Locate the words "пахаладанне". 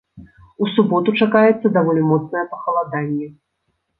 2.53-3.27